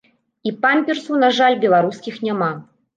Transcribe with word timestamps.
І 0.49 0.53
памперсаў, 0.63 1.19
на 1.27 1.31
жаль, 1.37 1.61
беларускіх 1.69 2.21
няма. 2.29 2.55